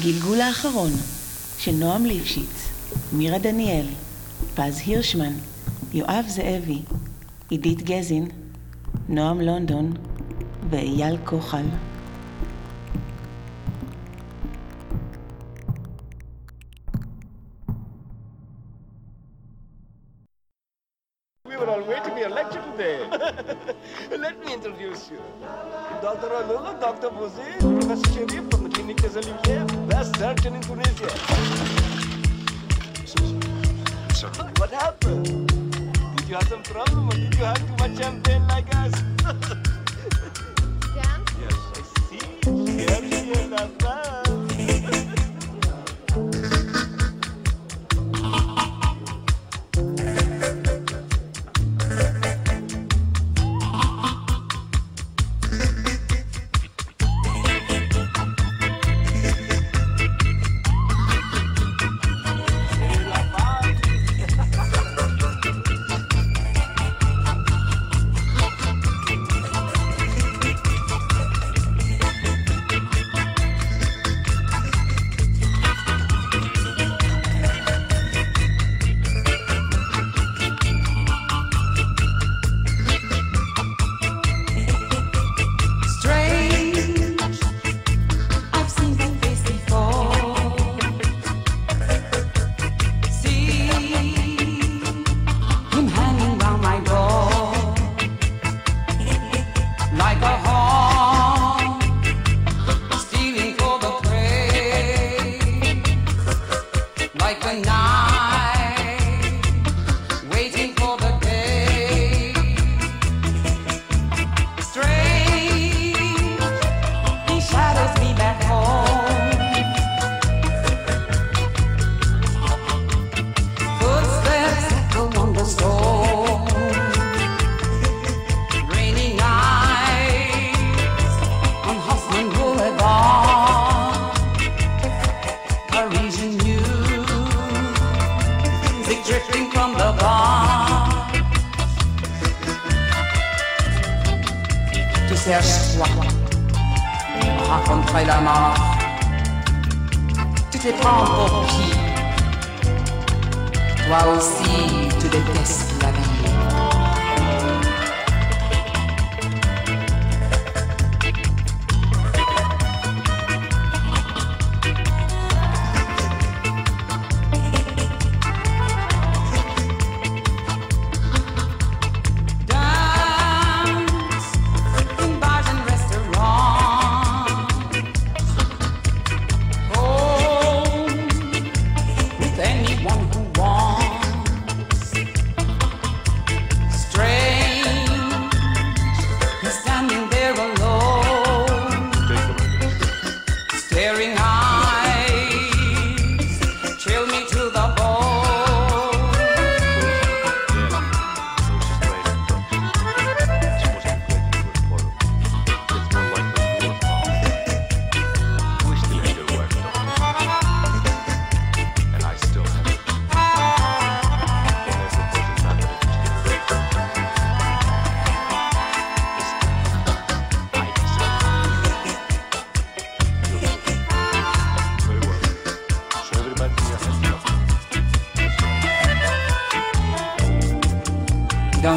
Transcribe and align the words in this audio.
הגלגול 0.00 0.40
האחרון 0.40 0.90
של 1.58 1.72
נועם 1.72 2.06
ליפשיץ, 2.06 2.68
מירה 3.12 3.38
דניאל, 3.38 3.86
פז 4.54 4.82
הירשמן, 4.86 5.32
יואב 5.94 6.24
זאבי, 6.28 6.78
עידית 7.50 7.82
גזין, 7.82 8.28
נועם 9.08 9.40
לונדון 9.40 9.92
ואייל 10.70 11.16
כוחל. 11.24 11.64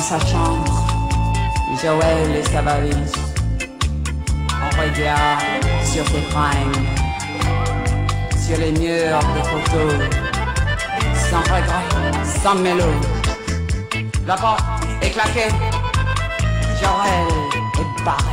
sa 0.04 0.20
chambre, 0.20 0.86
Joël 1.82 2.36
et 2.36 2.44
sa 2.44 2.62
valise. 2.62 3.14
On 4.52 4.82
regarde 4.82 5.64
sur 5.86 6.06
ses 6.06 6.22
fringues, 6.24 6.88
sur 8.46 8.58
les 8.58 8.74
murs 8.74 9.20
de 9.36 9.42
photos, 9.48 9.94
sans 11.30 11.40
regret, 11.40 12.12
sans 12.44 12.56
mélodie. 12.56 13.08
La 14.28 14.36
porte 14.36 14.66
est 15.02 15.12
claquée, 15.12 15.54
Joël 16.82 17.28
est 17.80 18.04
barré. 18.04 18.33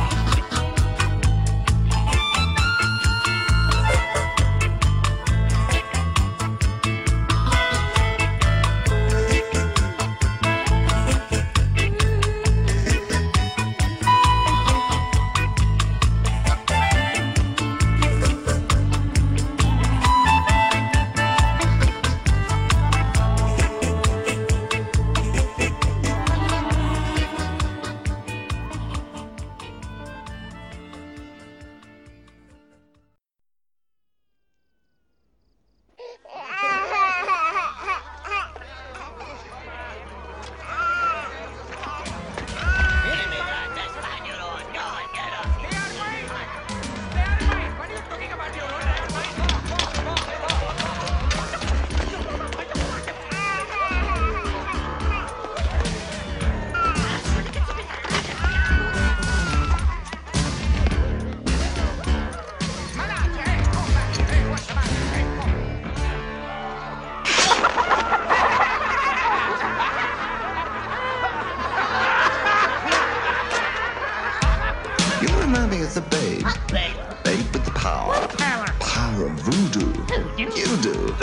Power 79.21 79.29
of 79.29 79.39
voodoo. 79.41 79.93
You 80.35 80.49
do. 80.77 81.15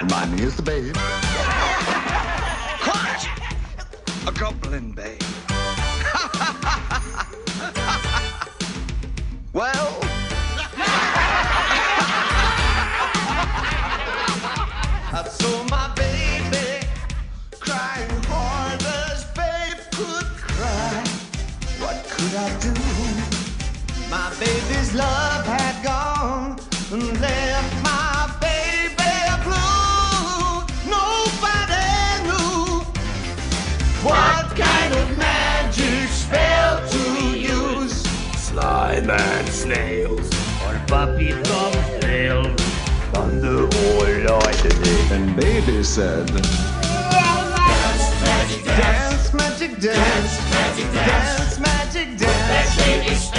Remind 0.00 0.34
me 0.34 0.44
of 0.44 0.56
the 0.56 0.62
babe. 0.62 0.96
Quiet! 2.80 3.26
A 4.26 4.32
goblin 4.32 4.92
babe. 4.92 5.20
well, 9.52 10.01
on 40.92 41.06
puppy 41.08 41.30
thumbnails 41.30 42.60
thunder 43.12 43.64
or 43.64 44.06
lightning. 44.28 45.12
And 45.12 45.36
baby 45.36 45.82
said, 45.82 46.26
Dance, 48.66 49.34
magic 49.34 49.78
dance. 49.80 50.50
Magic, 50.50 50.92
dance, 50.92 51.58
magic 51.60 52.18
dance. 52.18 53.30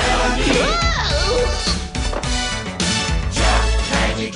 Jump, 3.31 3.61
magic 3.91 4.33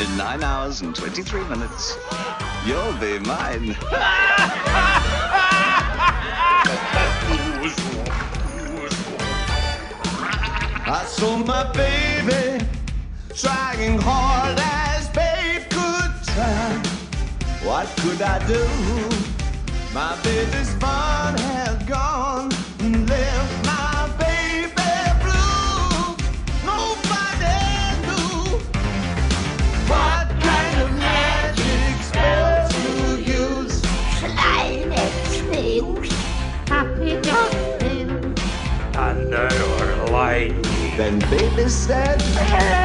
In 0.00 0.16
nine 0.16 0.44
hours 0.44 0.80
and 0.82 0.94
23 0.94 1.42
minutes, 1.48 1.98
you'll 2.64 2.92
be 3.00 3.18
mine. 3.18 3.76
I 10.86 11.04
saw 11.04 11.36
my 11.38 11.64
baby 11.72 12.64
trying 13.34 13.98
hard 13.98 14.56
as 14.60 15.08
babe 15.08 15.68
could 15.68 16.12
try. 16.32 16.80
What 17.64 17.88
could 17.96 18.22
I 18.22 18.38
do? 18.46 18.64
My 19.92 20.16
baby's 20.22 20.72
fun 20.74 21.57
Then 40.38 41.18
baby 41.30 41.68
said, 41.68 42.77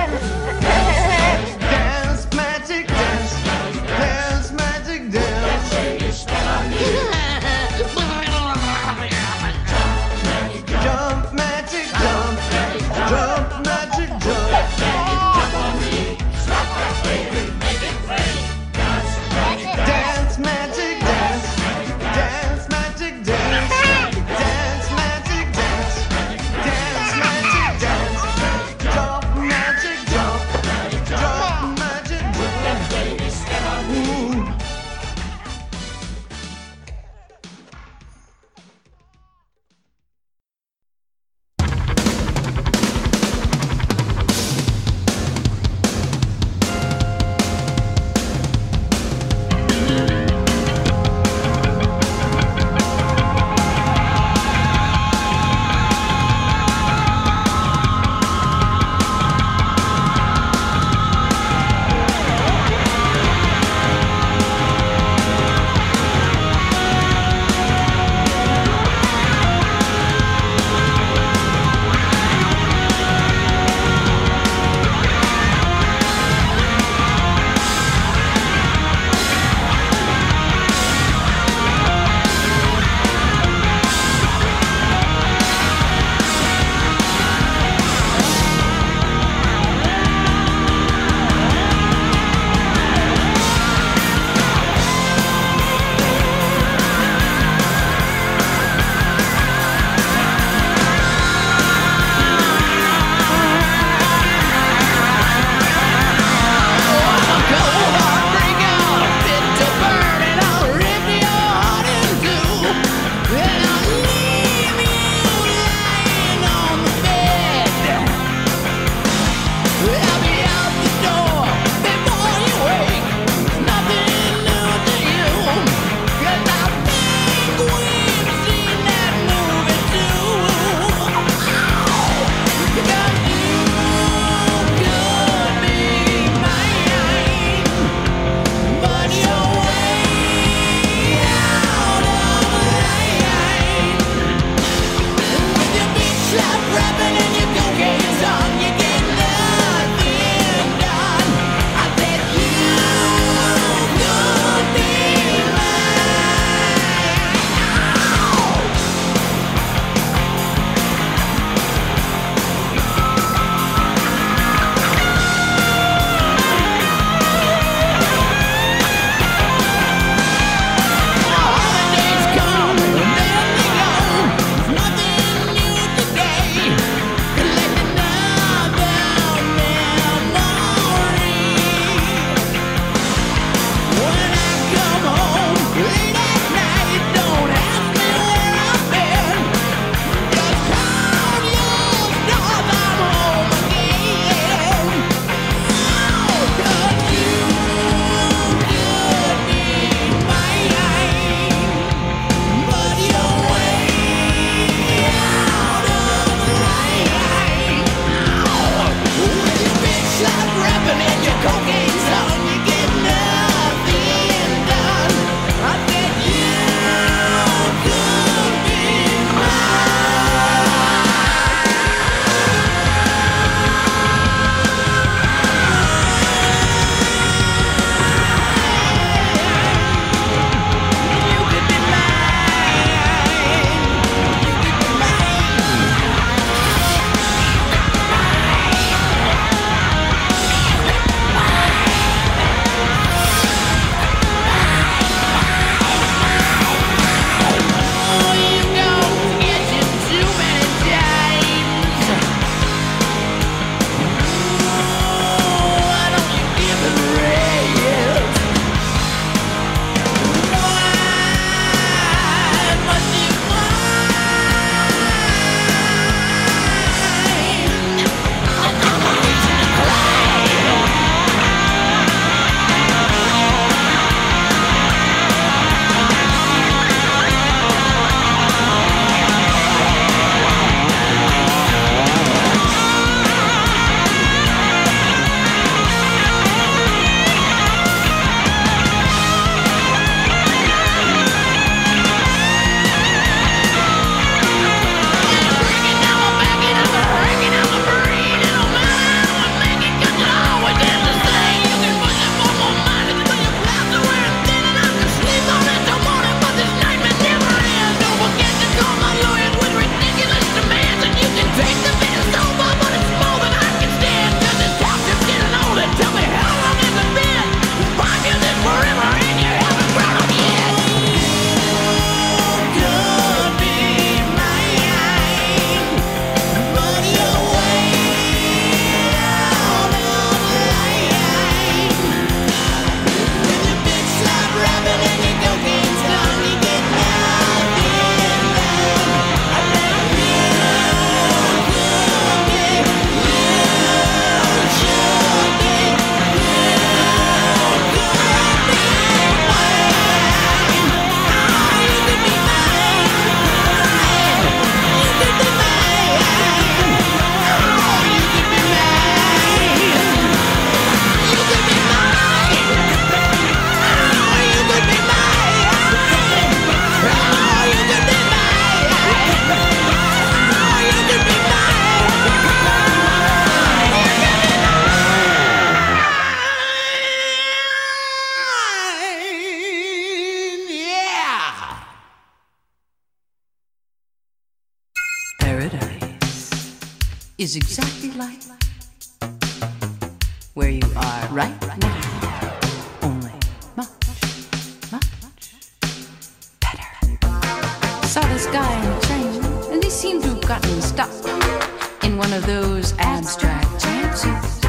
one 402.34 402.42
of 402.42 402.48
those 402.48 402.94
abstract 402.98 403.80
chances. 403.80 404.66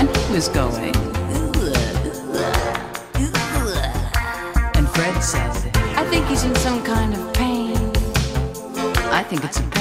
And 0.00 0.08
he 0.16 0.32
was 0.32 0.48
going. 0.48 0.96
And 4.74 4.88
Fred 4.88 5.22
said, 5.22 5.50
I 5.96 6.06
think 6.08 6.26
he's 6.28 6.44
in 6.44 6.54
some 6.56 6.82
kind 6.82 7.12
of 7.12 7.34
pain. 7.34 7.76
I 9.12 9.22
think 9.22 9.44
it's 9.44 9.60
a 9.60 9.73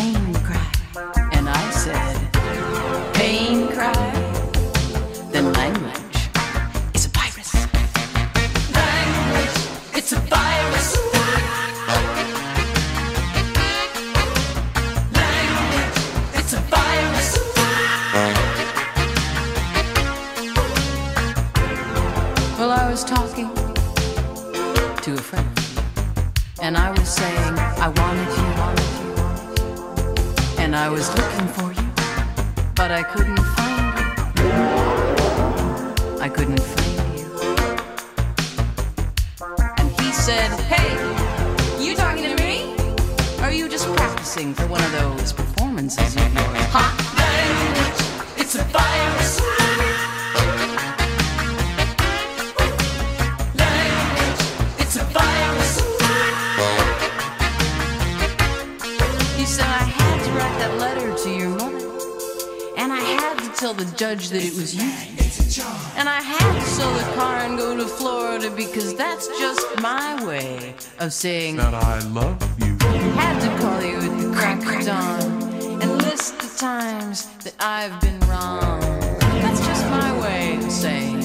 of 71.04 71.12
saying 71.12 71.58
that 71.58 71.74
I 71.74 72.00
love 72.10 72.42
you. 72.64 72.78
I 72.82 72.96
had 73.20 73.40
to 73.42 73.50
call 73.62 73.82
you 73.84 73.98
at 73.98 74.22
the 74.22 74.34
crack 74.34 74.60
of 74.60 74.86
dawn 74.86 75.82
and 75.82 76.02
list 76.02 76.40
the 76.40 76.48
times 76.58 77.26
that 77.44 77.54
I've 77.60 78.00
been 78.00 78.20
wrong. 78.22 78.80
That's 79.20 79.60
just 79.68 79.84
my 79.90 80.22
way 80.22 80.56
of 80.56 80.72
saying 80.72 81.20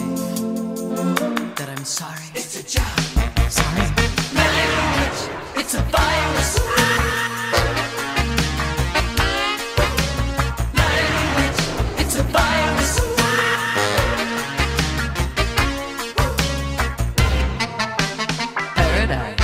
that 1.55 1.69
I'm 1.69 1.85
sorry. 1.85 2.25
It's 2.35 2.59
a 2.59 2.65
job. 2.67 2.99
Sorry. 3.49 3.87
It's 5.55 5.75
a 5.75 5.83
virus. 5.93 6.59
Paradise. 18.75 19.38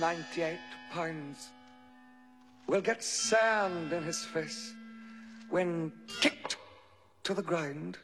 98 0.00 0.58
pounds 0.90 1.50
will 2.66 2.80
get 2.80 3.04
sand 3.04 3.92
in 3.92 4.02
his 4.02 4.24
face 4.24 4.72
when 5.50 5.92
kicked 6.22 6.56
to 7.24 7.34
the 7.34 7.42
ground. 7.42 7.98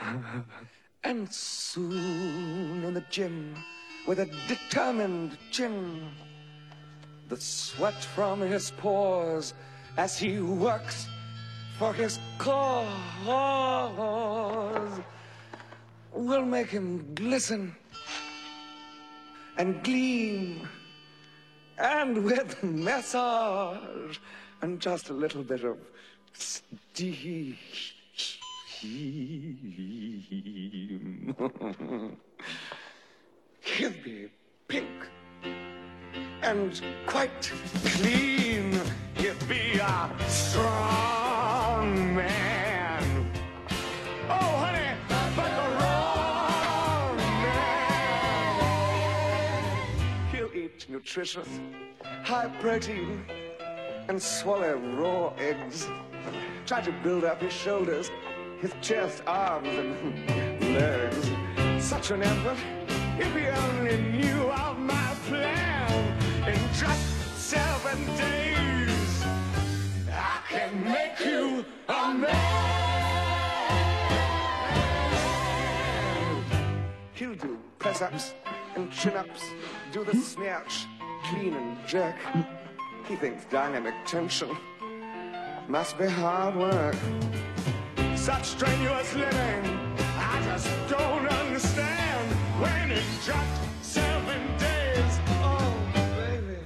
and 1.04 1.32
soon 1.32 2.84
in 2.84 2.94
the 2.94 3.04
gym, 3.10 3.56
with 4.06 4.20
a 4.20 4.26
determined 4.46 5.36
chin, 5.50 6.08
the 7.28 7.36
sweat 7.36 8.04
from 8.14 8.40
his 8.40 8.70
pores 8.70 9.52
as 9.96 10.16
he 10.16 10.38
works 10.38 11.08
for 11.76 11.92
his 11.92 12.20
cause 12.38 12.60
will 16.12 16.44
make 16.44 16.68
him 16.68 17.04
glisten 17.16 17.74
and 19.60 19.84
gleam 19.84 20.66
and 21.76 22.24
with 22.24 22.62
massage 22.62 24.16
and 24.62 24.80
just 24.80 25.10
a 25.10 25.12
little 25.12 25.42
bit 25.42 25.64
of 25.64 25.76
steam. 26.32 27.58
He'll 33.60 33.92
be 34.02 34.30
pink 34.66 34.86
and 36.42 36.80
quite 37.06 37.52
clean. 37.84 38.80
He'll 39.14 39.34
be 39.46 39.78
a 39.78 40.10
strong 40.26 42.16
man. 42.16 43.30
Oh, 44.30 44.32
honey, 44.32 44.79
nutritious, 50.90 51.48
high 52.24 52.48
protein, 52.60 53.24
and 54.08 54.20
swallow 54.20 54.76
raw 54.96 55.32
eggs. 55.38 55.88
Try 56.66 56.80
to 56.80 56.92
build 57.04 57.24
up 57.24 57.40
his 57.40 57.52
shoulders, 57.52 58.10
his 58.60 58.72
chest, 58.82 59.22
arms, 59.26 59.68
and 59.68 60.60
legs. 60.74 61.30
Such 61.82 62.10
an 62.10 62.22
effort. 62.22 62.58
If 63.18 63.32
he 63.34 63.46
only 63.46 64.00
knew 64.18 64.42
of 64.50 64.78
my 64.78 65.14
plan 65.28 66.48
in 66.48 66.58
just 66.74 67.36
seven 67.36 68.04
days, 68.16 69.24
I 70.10 70.40
can 70.48 70.84
make 70.84 71.20
you 71.24 71.64
a 71.88 72.14
man. 72.14 72.60
Press-ups 77.78 78.34
and 78.80 78.90
chin-ups, 78.90 79.50
do 79.92 80.04
the 80.04 80.16
snatch, 80.16 80.86
clean 81.24 81.54
and 81.54 81.76
jerk. 81.86 82.16
He 83.06 83.16
thinks 83.16 83.44
dynamic 83.46 83.94
tension 84.06 84.56
must 85.68 85.98
be 85.98 86.06
hard 86.06 86.56
work. 86.56 86.96
Such 88.16 88.44
strenuous 88.44 89.14
living, 89.14 89.96
I 90.16 90.42
just 90.44 90.68
don't 90.88 91.26
understand. 91.28 92.26
When 92.60 92.90
in 92.90 93.04
just 93.22 93.60
seven 93.82 94.40
days, 94.58 95.18
oh 95.42 95.74
baby, 95.94 96.58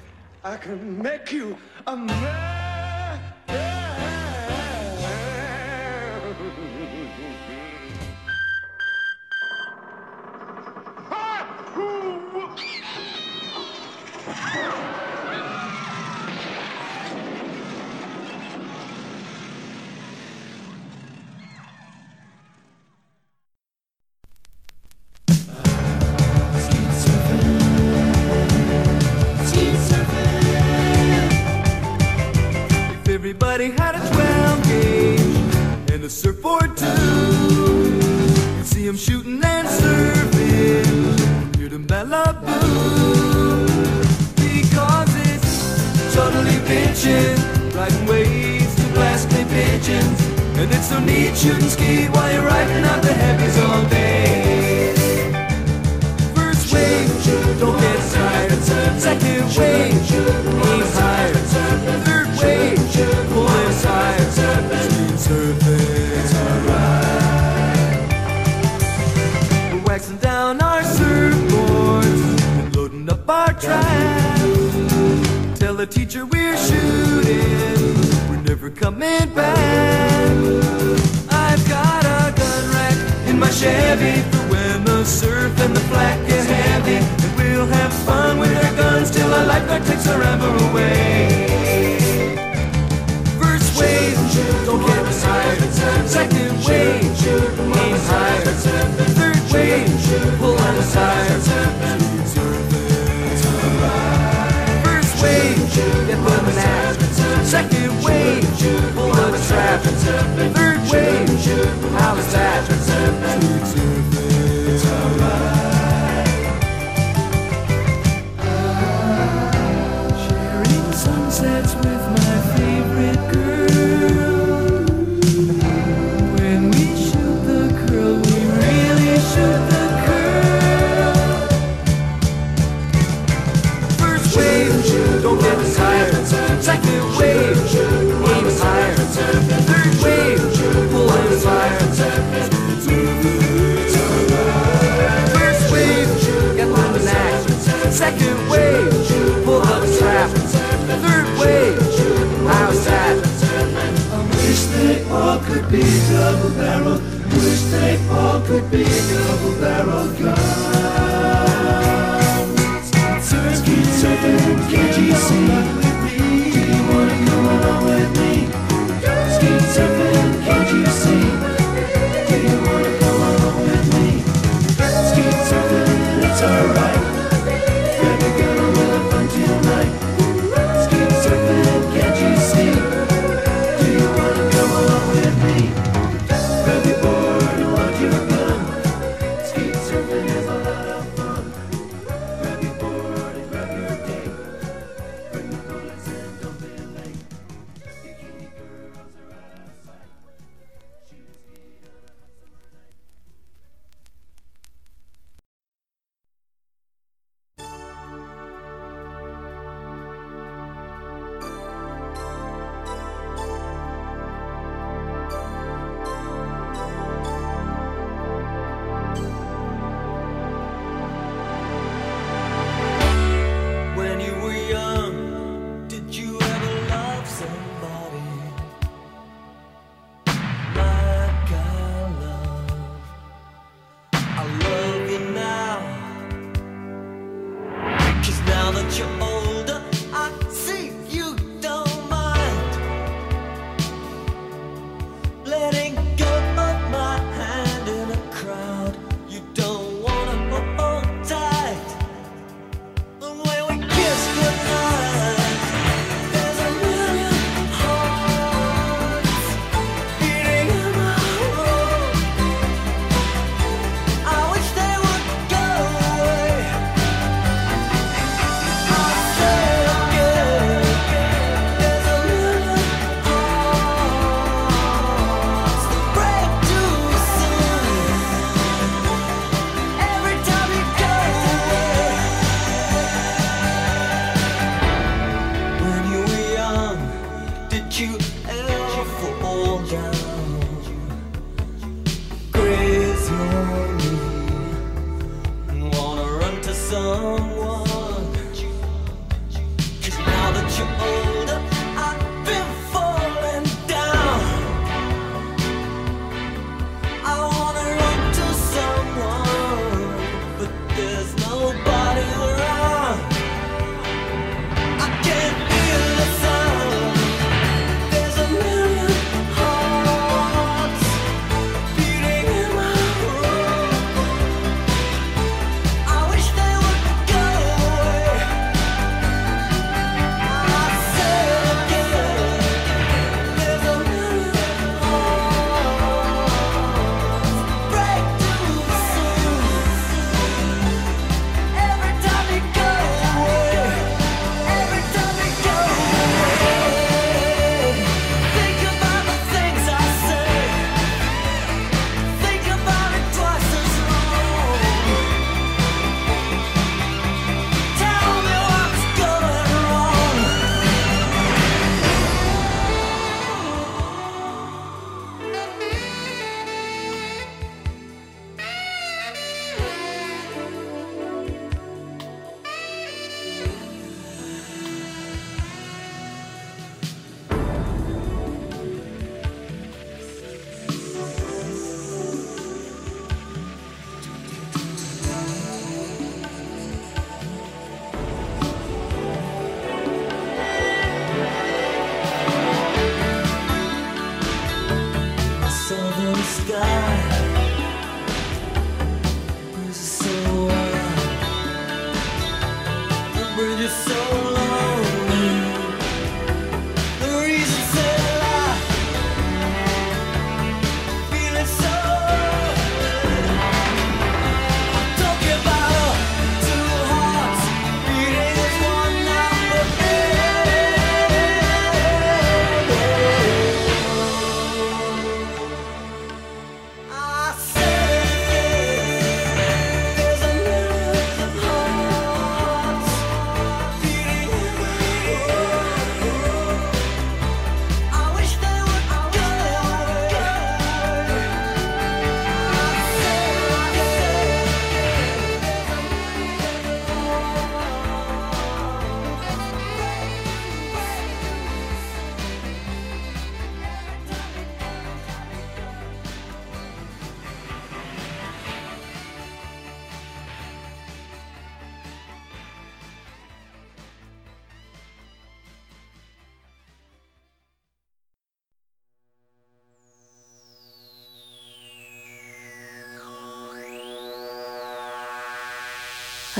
I 0.44 0.56
can 0.56 1.02
make 1.02 1.32
you 1.32 1.56
a 1.86 1.96
man. 1.96 2.63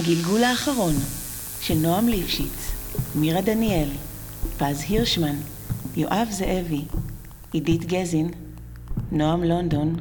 הגלגול 0.05 0.45
האחרון 0.45 0.95
של 1.61 1.75
נועם 1.75 2.09
ליפשיץ, 2.09 2.73
מירה 3.15 3.41
דניאל, 3.41 3.89
פז 4.59 4.85
הירשמן, 4.89 5.37
יואב 5.97 6.29
זאבי, 6.31 6.85
עידית 7.53 7.85
גזין, 7.85 8.31
נועם 9.13 9.45
לונדון 9.45 9.97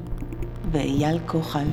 ואייל 0.72 1.20
כוחל. 1.26 1.68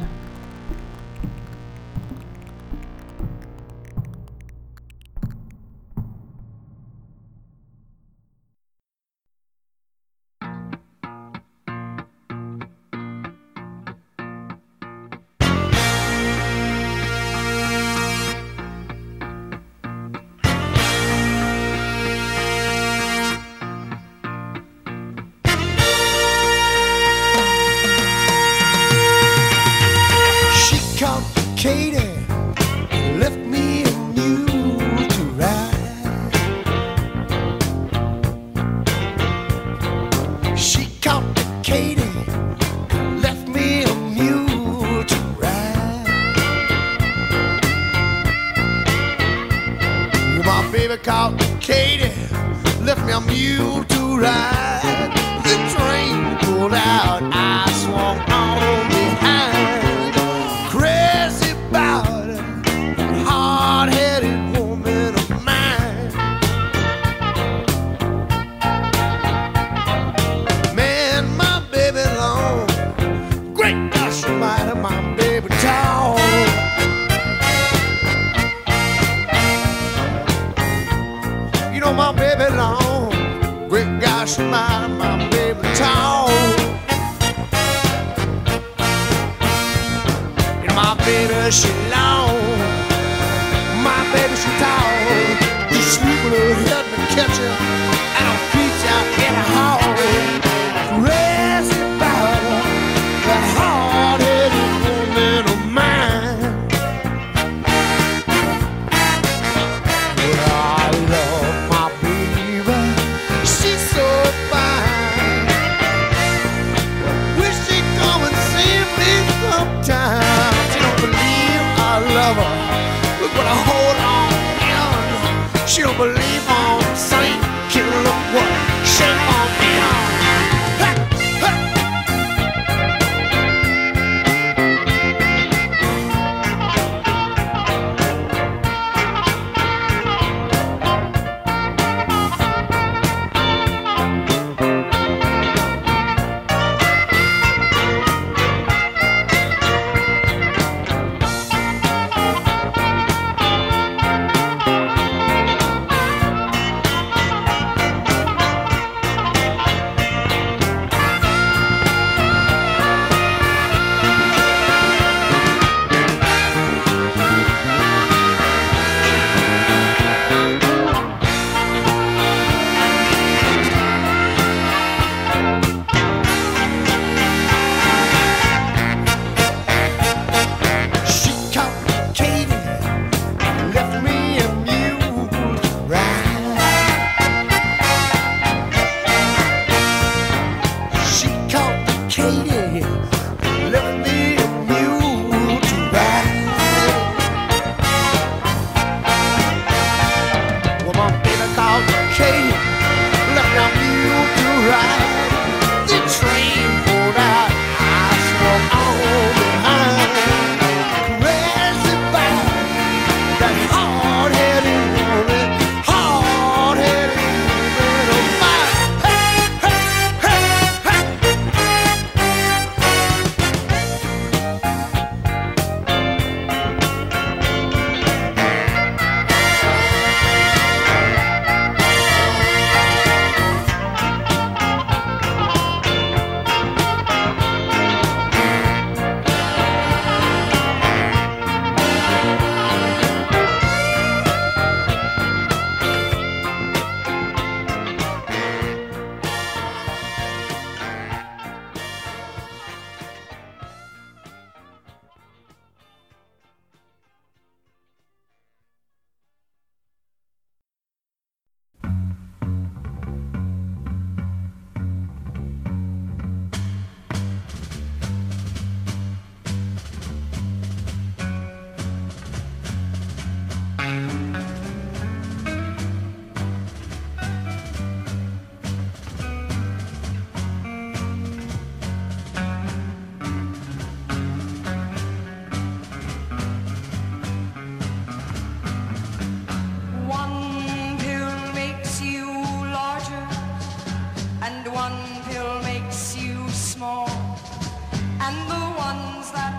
and 298.30 298.50
the 298.50 298.64
ones 298.78 299.32
that 299.32 299.54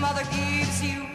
mother 0.00 0.24
gives 0.32 0.82
you. 0.82 1.13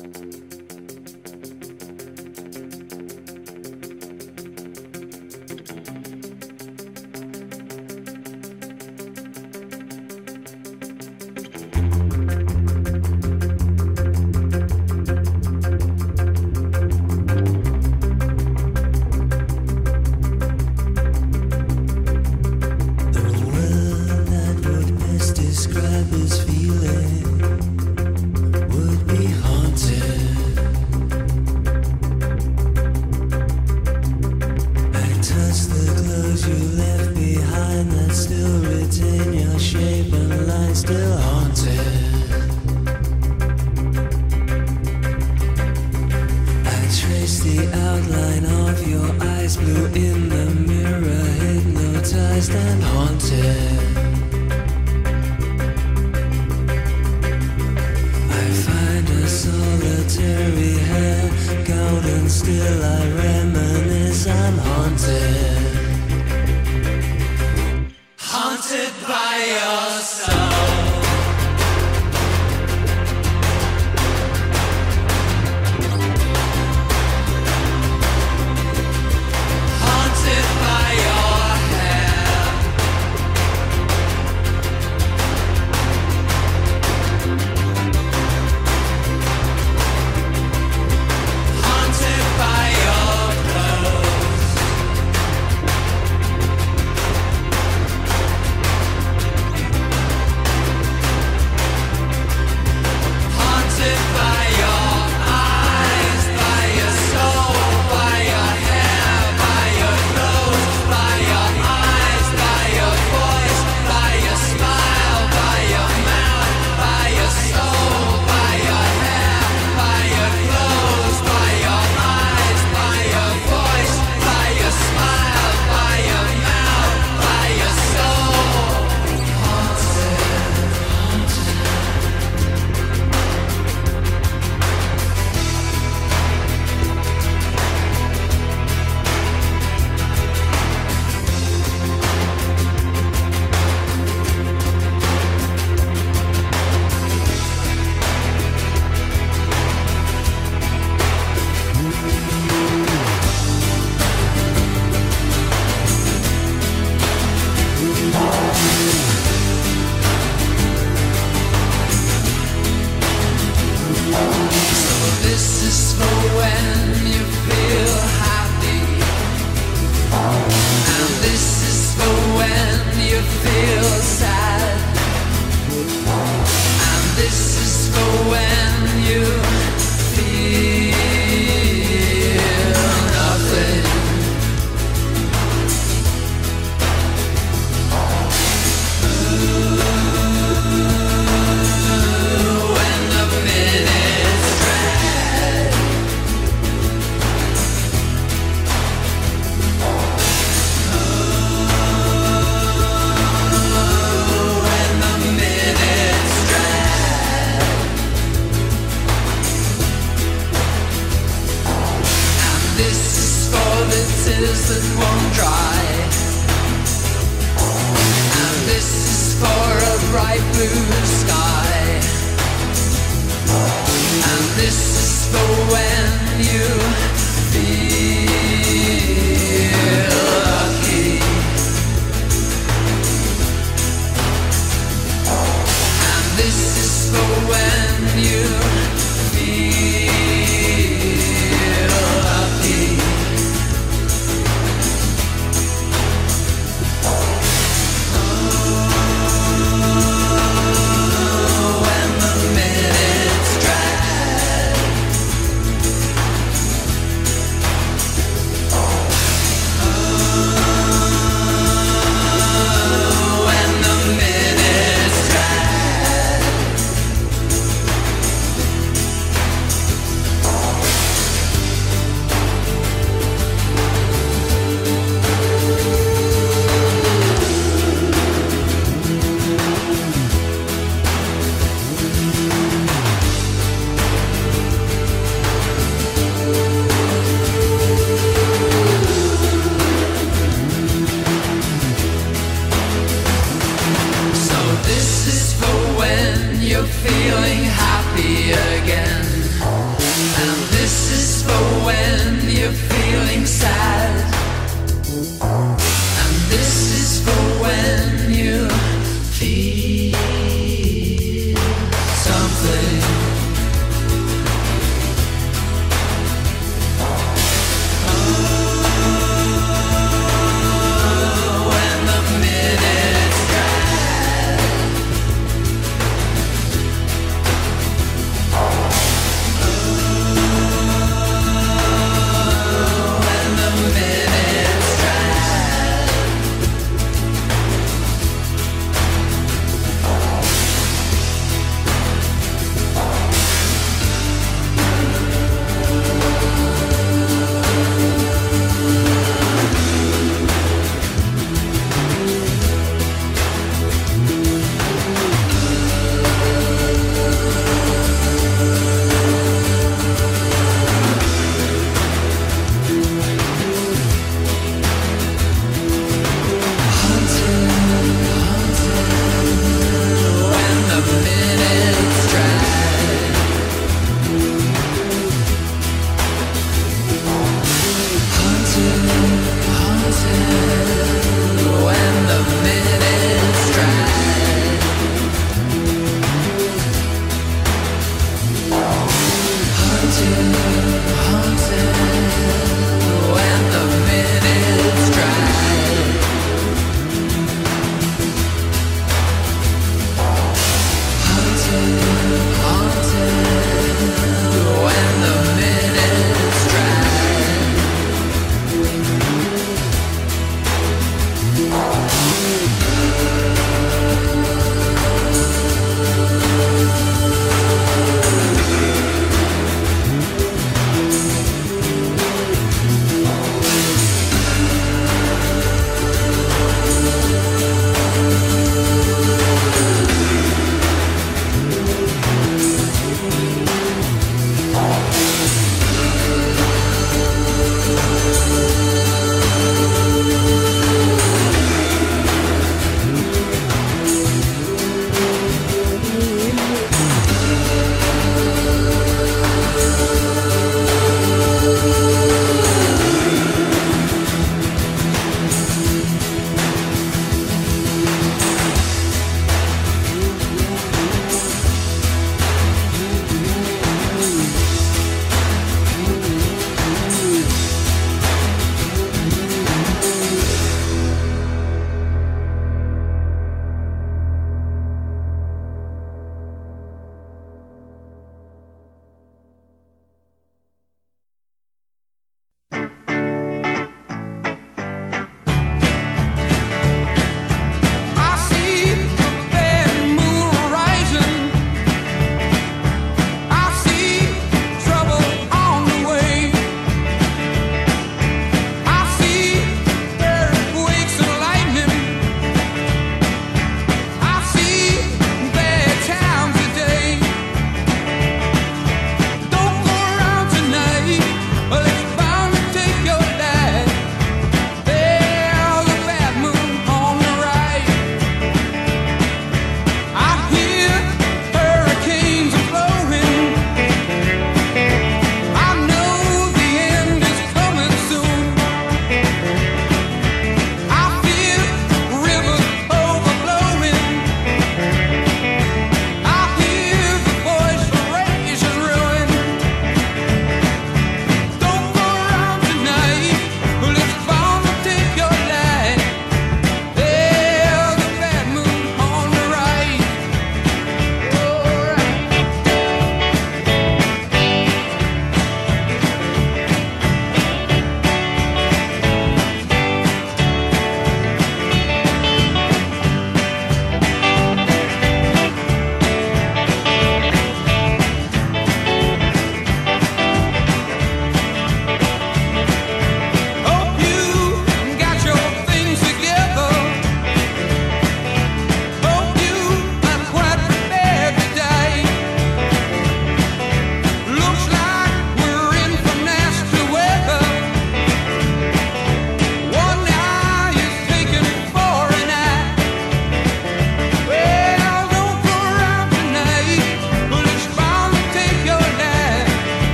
Haunted 0.00 0.49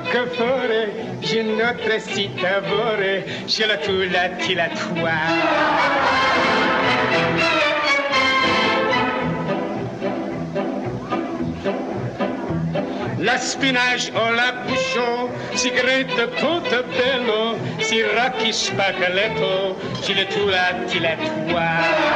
că 0.00 0.24
fără 0.36 0.80
Je 1.20 1.42
notre 1.42 1.98
site 1.98 2.46
avore 2.56 3.24
Și 3.46 3.66
la 3.66 3.74
tu 3.74 3.92
la 4.12 4.28
ti 4.28 4.54
la 4.54 4.66
toi 4.66 5.10
La 13.20 13.36
spinage 13.36 14.12
o 14.14 14.30
la 14.30 14.62
bouchon, 14.64 15.30
si 15.54 15.70
grette 15.70 16.28
portebello, 16.40 17.56
si 17.80 18.00
racchi 18.14 18.52
spaccaletto, 18.52 19.76
si 20.02 20.14
le 20.14 20.24
tu 20.24 20.46
la 20.46 20.84
ti 20.86 20.98
la 21.00 21.14
toi. 21.16 22.07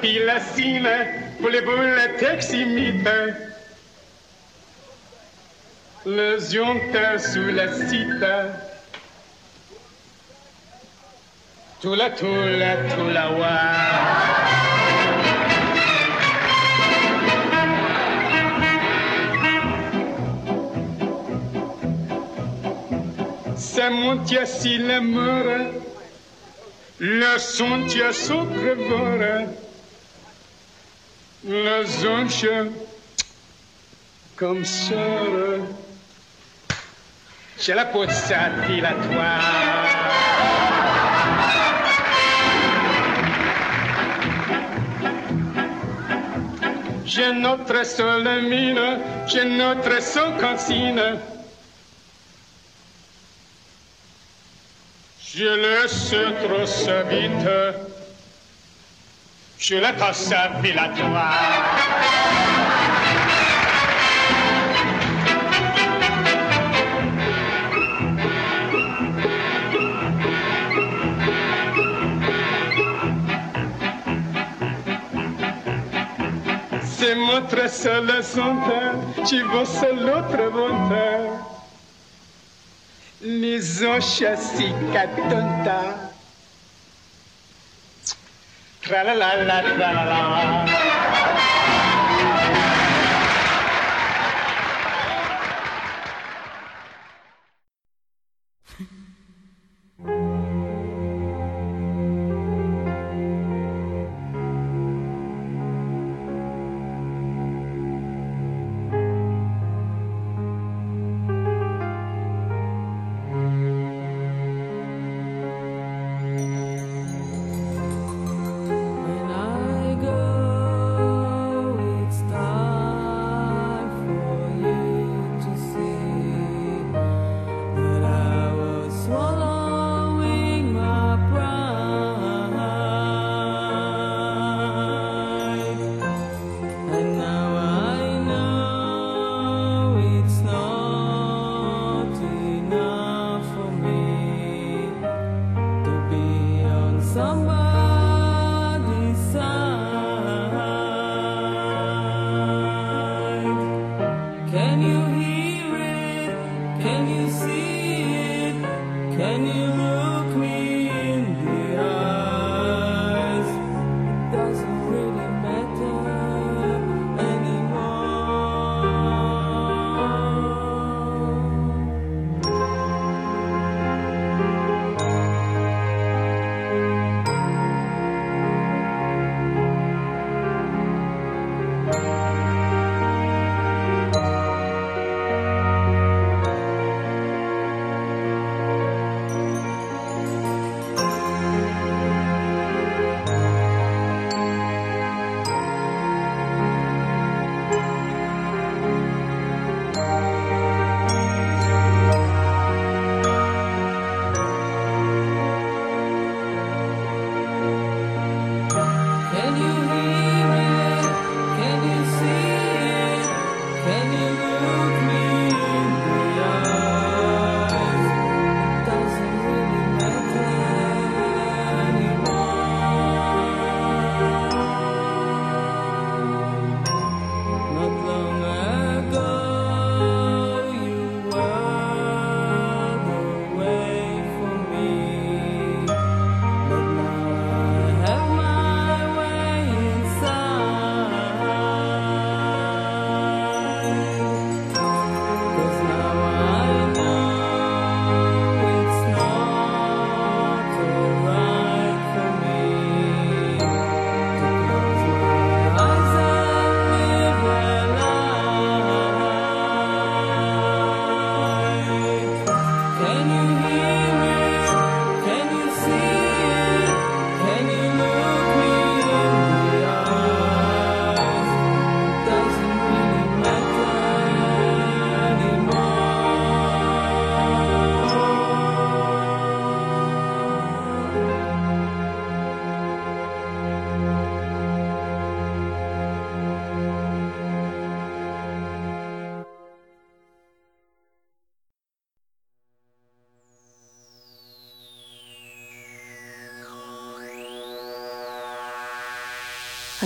pilacine 0.00 0.88
pour 1.40 1.48
les 1.48 1.60
boules 1.60 2.00
teximites. 2.18 3.08
Le 6.06 6.38
jonte 6.38 7.20
sous 7.20 7.50
la 7.52 7.72
cite. 7.72 8.26
Tout 11.80 11.94
la 11.94 12.10
tout 12.10 12.26
la 12.26 12.76
tout 12.94 13.08
la 13.10 13.30
wa. 13.30 14.54
ça 23.74 23.90
monte 23.90 24.46
si 24.46 24.78
la 24.78 25.00
mort, 25.00 25.44
le 27.00 27.38
son 27.38 27.86
tient 27.88 28.12
son 28.12 28.46
crevore. 28.46 29.63
La 31.46 31.84
zoontje, 31.84 32.70
comme 34.34 34.64
sœur, 34.64 35.60
j'ai 37.60 37.74
la 37.74 37.84
possati 37.84 38.80
la 38.80 38.92
toi. 38.92 39.34
J'ai 47.04 47.32
notre 47.34 47.84
seule 47.84 48.42
mine, 48.48 49.00
j'ai 49.26 49.44
notre 49.44 50.00
seule 50.00 50.38
cantine. 50.40 51.20
Je 55.20 55.44
laisse 55.44 56.14
trop 56.42 56.64
vite 57.10 57.93
sur 59.58 59.80
le 59.80 59.98
cosse 59.98 60.32
filatoire. 60.62 61.74
C'est 76.82 77.16
notre 77.16 77.70
seul 77.70 78.24
santin, 78.24 78.94
tu 79.26 79.42
vaux 79.42 79.64
seul 79.64 80.08
autre 80.08 80.50
bonheur. 80.50 81.32
Les 83.20 83.86
anchassis 83.86 84.72
catonta. 84.92 86.13
Tra 88.84 89.02
la 89.02 89.14
la 89.14 89.34
la 89.44 89.62
tra 89.62 89.92
la 89.92 90.04
la. 90.04 91.33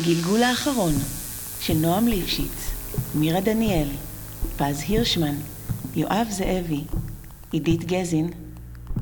הגלגול 0.09 0.43
האחרון 0.43 0.93
של 1.61 1.75
נועם 1.75 2.09
ליפשיץ, 2.09 2.71
מירה 3.15 3.41
דניאל, 3.41 3.89
פז 4.57 4.85
הירשמן, 4.89 5.35
יואב 5.97 6.27
זאבי, 6.31 6.81
עידית 7.53 7.85
גזין, 7.85 8.31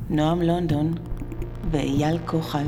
נועם 0.09 0.41
לונדון 0.41 0.93
ואייל 1.71 2.17
כוחל. 2.25 2.65